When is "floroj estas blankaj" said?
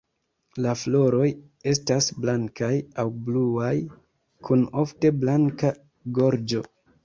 0.83-2.71